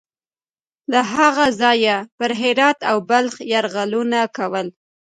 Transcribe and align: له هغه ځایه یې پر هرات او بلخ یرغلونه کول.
له 0.91 1.01
هغه 1.13 1.45
ځایه 1.61 1.77
یې 2.03 2.07
پر 2.17 2.31
هرات 2.41 2.79
او 2.89 2.97
بلخ 3.09 3.33
یرغلونه 3.53 4.19
کول. 4.37 4.67